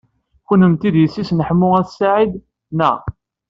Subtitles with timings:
[0.47, 2.31] Kunemti d yessi-s n Ḥemmu n At Sɛid,
[2.77, 2.97] naɣ?